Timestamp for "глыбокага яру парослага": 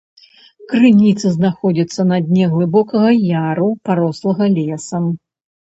2.57-4.45